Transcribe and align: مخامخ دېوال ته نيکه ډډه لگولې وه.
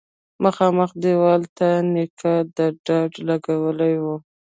مخامخ 0.43 0.91
دېوال 1.03 1.41
ته 1.57 1.67
نيکه 1.93 2.33
ډډه 2.55 2.99
لگولې 3.27 3.93
وه. 4.03 4.15